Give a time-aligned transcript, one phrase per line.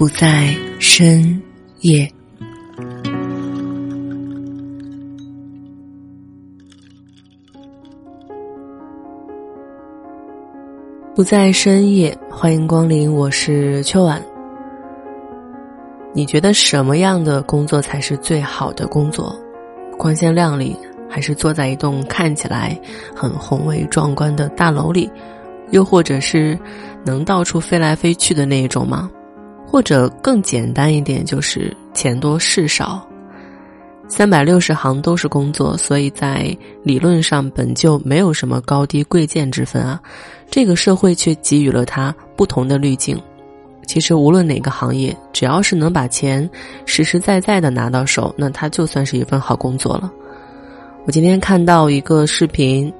[0.00, 1.42] 不在深
[1.80, 2.10] 夜。
[11.14, 14.24] 不在深夜，欢迎光临，我是秋晚。
[16.14, 19.38] 你觉得什么样的工作才是最好的工作？
[19.98, 20.74] 光鲜亮丽，
[21.10, 22.74] 还是坐在一栋看起来
[23.14, 25.10] 很宏伟壮观的大楼里？
[25.72, 26.58] 又或者是
[27.04, 29.10] 能到处飞来飞去的那一种吗？
[29.70, 33.06] 或者更简单一点，就是钱多事少，
[34.08, 40.00] 三百六十行都是工作，所以在理论上本就没有什么高低贵贱之分啊。
[40.50, 43.16] 这个社会却给予了他不同的滤镜。
[43.86, 46.48] 其实无论哪个行业，只要是能把钱
[46.84, 50.12] 实实在在的拿到手，那他就算是一份好工作了。
[51.06, 52.92] 我今天看到一个视频。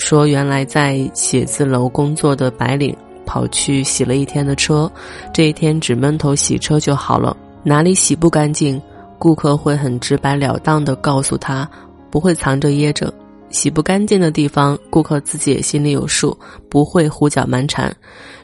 [0.00, 2.96] 说原来在写字楼工作的白领
[3.28, 4.90] 跑去洗了一天的车，
[5.34, 8.80] 这一天只闷头洗车就好了，哪里洗不干净，
[9.18, 11.68] 顾客会很直白了当的告诉他，
[12.10, 13.12] 不会藏着掖着。
[13.50, 16.34] 洗不干净的地方，顾客自己也心里有数，
[16.70, 17.94] 不会胡搅蛮缠。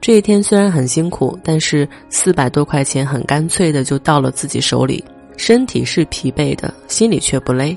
[0.00, 5.04] 这一天虽然很辛苦，但是四百多块钱很干脆的就到了自己手里，
[5.36, 7.76] 身体是疲惫的，心里却不累。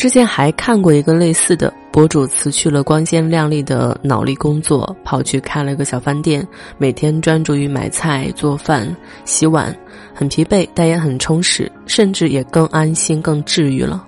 [0.00, 1.70] 之前还看过一个类似的。
[1.92, 6.46] 博主辞去了光鲜亮丽的脑力工作，跑去开了个小饭店，
[6.78, 9.76] 每天专注于买菜、做饭、洗碗，
[10.14, 14.02] 很疲惫，但也很充实，甚至也更安心、更治愈了。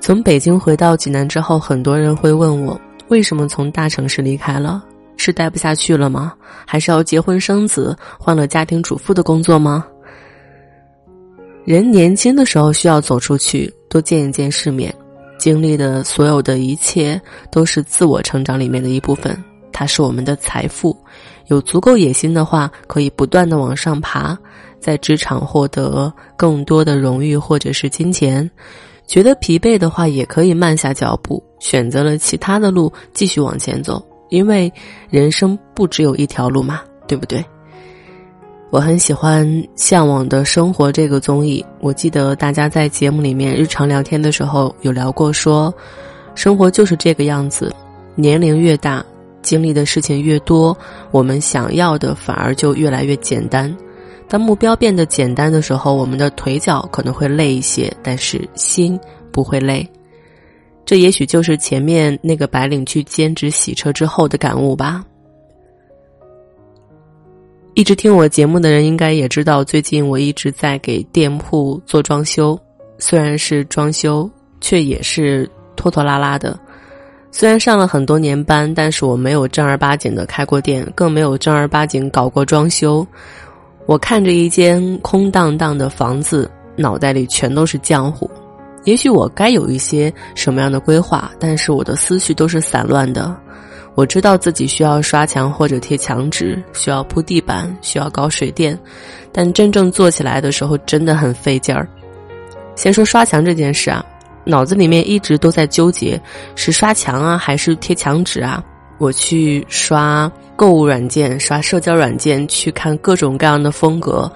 [0.00, 4.82] 从北京回到济南之后，很多人会问我，为什么从大城市离开了？
[5.18, 6.32] 是待不下去了吗？
[6.64, 9.86] 还是要结婚生子，换了家庭主妇的工作吗？
[11.66, 14.94] 人年轻的时候需要走出去，多见一见世面。
[15.38, 19.36] 经历的所有的一切都是自我成长里面的一部分，
[19.72, 20.96] 它是我们的财富。
[21.48, 24.38] 有足够野心的话，可以不断的往上爬，
[24.78, 28.48] 在职场获得更多的荣誉或者是金钱。
[29.06, 34.00] 觉得疲惫的话，也可以慢下脚步，选择了其他的路继续往前走。
[34.28, 34.72] 因为
[35.08, 37.44] 人生不只有一条路嘛，对不对？
[38.70, 39.44] 我很喜欢
[39.74, 41.64] 《向往的生活》这个综艺。
[41.80, 45.74] 我记得大家在节目里面日常聊天的时候有聊过，说
[46.36, 47.74] 生活就是这个样子。
[48.14, 49.04] 年龄越大，
[49.42, 50.76] 经历的事情越多，
[51.10, 53.76] 我们想要的反而就越来越简单。
[54.28, 58.96] 当目标变得简单的时候，我们的腿脚可能会累一些，但是心
[59.32, 59.84] 不会累。
[60.84, 65.04] 这也许就是前面那个白领去兼职洗车之后的感悟吧。
[67.74, 72.58] 一直听我节目的人应该也知道，最近我一直在给店铺做装修，
[72.98, 74.28] 虽然是装修，
[74.60, 76.58] 却也是拖拖拉拉的。
[77.30, 83.06] 虽然上了很多年班，但是我没有正儿八经的开过店，更没有正儿八经搞过装修。
[83.86, 88.28] 我看着一间空荡荡的房子，脑袋里全都是浆糊。
[88.84, 93.34] 也许我该有一些什么样的规划，但是我的思绪都是散乱的。
[93.94, 98.78] 我知道自己需要刷墙或者贴墙纸，需要铺地板，需要搞水电，
[99.32, 101.86] 但真正做起来的时候真的很费劲儿。
[102.76, 104.02] 先说刷墙这件事啊，
[104.44, 106.18] 脑子里面一直都在纠结，
[106.54, 108.64] 是刷墙啊还是贴墙纸啊？
[108.98, 114.30] 我去刷购物软件，刷社交软件，去看各种各样的风格，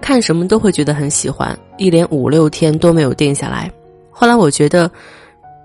[0.00, 3.70] 看什么都会觉得很喜欢，一连五六天都没有定下来。
[4.10, 4.90] 后来我觉得，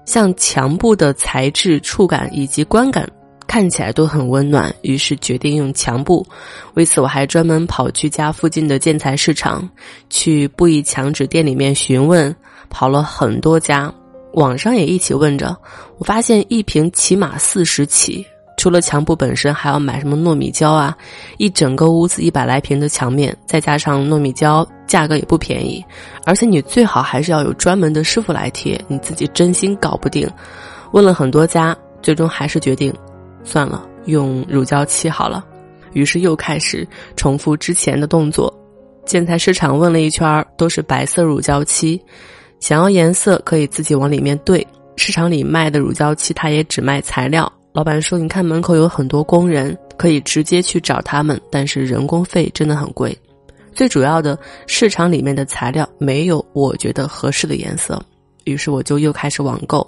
[0.06, 3.10] 像墙布的材质、触感以及观感。
[3.54, 6.26] 看起来都很温暖，于是决定用墙布。
[6.74, 9.70] 为此，我还专门跑去家附近的建材市场，
[10.10, 12.36] 去布艺墙纸店里面询问，
[12.68, 13.94] 跑了很多家，
[14.34, 15.56] 网上也一起问着。
[16.00, 18.26] 我发现一瓶起码四十起，
[18.58, 20.98] 除了墙布本身，还要买什么糯米胶啊？
[21.38, 25.86] 一整个屋子一百来平的墙面，再加上糯米胶，价格也不便宜。
[26.26, 30.28] 而且你最好还是要有专门的师傅来贴，你自己真心搞不定。
[30.92, 32.92] 问了很多家，最终还是决定。
[33.44, 35.46] 算了，用乳胶漆好了。
[35.94, 38.54] 于是又开始重复之前的动作。
[39.06, 42.02] 建材市场问了一圈，都是白色乳胶漆。
[42.60, 44.66] 想要颜色可以自己往里面兑。
[44.96, 47.52] 市场里卖的乳胶漆，他也只卖材料。
[47.74, 53.18] 老板说：“你看门口有很多工人，可以直接去找他们，但是人工费真的很贵。
[53.74, 54.38] 最主要的，
[54.68, 58.02] 市场里面的材料没有我觉得合适的颜色。”
[58.46, 59.86] 于是我就又开始网购。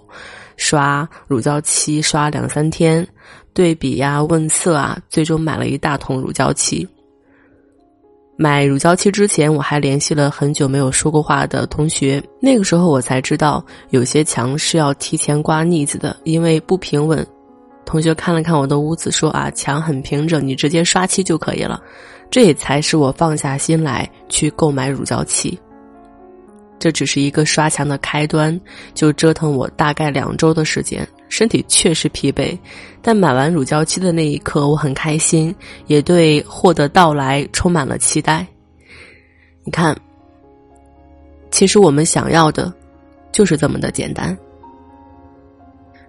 [0.58, 3.06] 刷乳胶漆刷两三天，
[3.54, 6.88] 对比呀、问色啊，最终买了一大桶乳胶漆。
[8.38, 12.24] 买乳胶漆之前，我还联系了很久没有说过话的同学。
[12.42, 17.26] 那个时候我才知道，有些墙是要提前刮腻子的，因为不平稳。
[17.86, 21.82] 同学看了看我的屋子，说：“啊，墙很平整，你直接刷漆就可以了。”
[22.32, 25.58] 这也才使我放下心来去购买乳胶漆。
[26.78, 28.60] 这只是一个刷墙的开端，
[28.94, 32.58] 就折腾我大概两周的时间，身体确实疲惫。
[33.02, 35.54] 但买完乳胶漆的那一刻，我很开心，
[35.88, 38.46] 也对获得到来充满了期待。
[39.64, 39.96] 你看，
[41.50, 42.72] 其实我们想要的，
[43.32, 44.38] 就是这么的简单。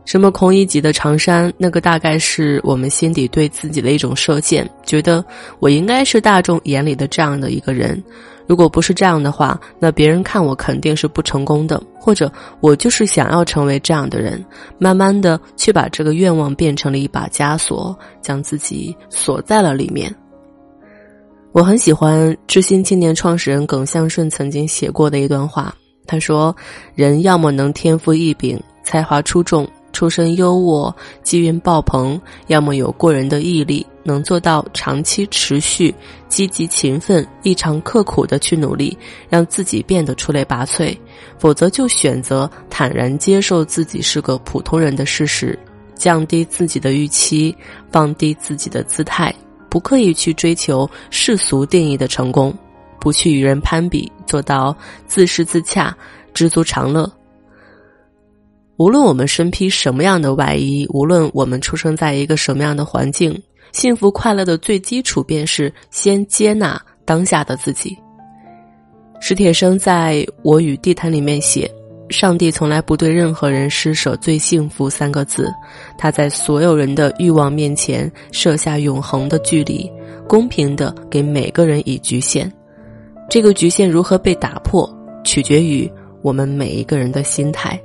[0.06, 5.22] 什么空一级的长衫，那个大概是我们心底对自己的一种设限，觉得
[5.58, 8.02] 我应该是大众眼里的这样的一个人。
[8.46, 12.30] 如果不是这样的话，那别人看我肯定是不成功的，或者
[12.60, 14.42] 我就是想要成为这样的人。
[14.78, 20.14] 慢慢的，去把这个愿望变成了一把枷锁，将自己锁在了里面。
[21.50, 25.74] 我很喜欢知心青年创始人耿向顺曾经写过的一段话，
[26.06, 26.54] 他说
[26.94, 35.94] ：“人要么能天赋异禀，才华出众。”出身优渥，机运爆棚，要么有过人的毅力，能做到长期持续、
[36.28, 38.94] 积极勤奋、异常刻苦的去努力，
[39.26, 40.94] 让自己变得出类拔萃；
[41.38, 45.58] 否则就选择坦然接受自己是个普通人的事实，
[45.94, 47.56] 降低自己的预期，
[47.90, 49.34] 放低自己的姿态，
[49.70, 52.54] 不刻意去追求世俗定义的成功，
[53.00, 54.76] 不去与人攀比，做到
[55.06, 55.96] 自适自洽，
[56.34, 57.10] 知足常乐。
[58.78, 63.40] 无论我们身披什么样的外衣，无论我们出生在一个什么样的环境，
[63.72, 67.96] 幸福快乐的最基础便是先接纳当下的自己。
[69.18, 71.70] 史铁生在我与地毯里面写
[72.10, 75.50] ：“上帝从来不对任何人施舍最幸福三个字，
[75.96, 79.90] 他在所有人的欲望面前设下永恒的距离，
[80.28, 82.52] 公平的给每个人以局限。
[83.30, 84.86] 这个局限如何被打破，
[85.24, 85.90] 取决于
[86.20, 87.80] 我们每一个人的心态。”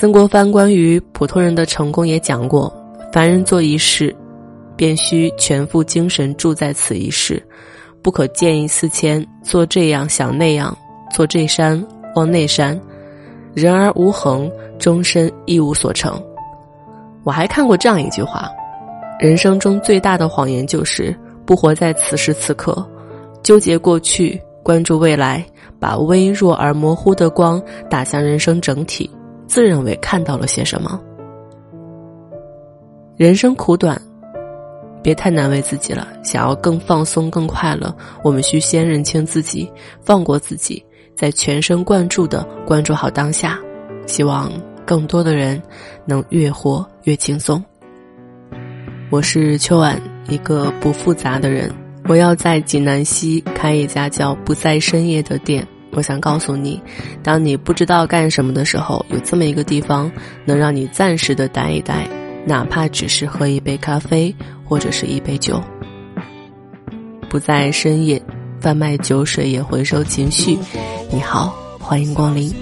[0.00, 2.74] 曾国藩关于普通人的成功也讲过：
[3.12, 4.16] 凡人做一事，
[4.74, 7.46] 便须全副精神注在此一事，
[8.00, 10.74] 不可见异思迁，做这样想那样，
[11.12, 12.80] 做这山望那山，
[13.52, 16.18] 人而无恒，终身一无所成。
[17.22, 18.48] 我还看过这样一句话：
[19.18, 21.14] 人生中最大的谎言就是
[21.44, 22.82] 不活在此时此刻，
[23.42, 25.44] 纠结过去，关注未来，
[25.78, 29.10] 把微弱而模糊的光打向人生整体。
[29.50, 31.00] 自认为看到了些什么？
[33.16, 34.00] 人生苦短，
[35.02, 36.06] 别太难为自己了。
[36.22, 37.92] 想要更放松、更快乐，
[38.22, 39.68] 我们需先认清自己，
[40.00, 40.80] 放过自己，
[41.16, 43.58] 再全神贯注的关注好当下。
[44.06, 44.52] 希望
[44.86, 45.60] 更多的人
[46.04, 47.60] 能越活越轻松。
[49.10, 51.68] 我是秋晚，一个不复杂的人。
[52.08, 55.66] 我要在济南西开一家叫“不在深夜”的店。
[55.92, 56.80] 我想告诉你，
[57.22, 60.10] 当你不知道干什么的时候，有这么一个地方
[60.44, 62.08] 能让你暂时的待一待，
[62.46, 64.34] 哪怕只是喝一杯咖啡
[64.64, 65.62] 或者是一杯酒。
[67.28, 68.20] 不在深夜，
[68.60, 70.58] 贩卖酒水也回收情绪。
[71.10, 72.52] 你好，欢迎光临。